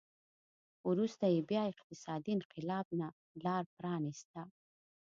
[0.89, 3.07] وروسته یې بیا اقتصادي انقلاب ته
[3.45, 4.41] لار پرانېسته